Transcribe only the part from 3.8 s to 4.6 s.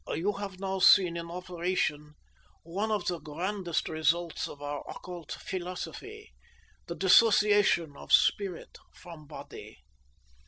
results of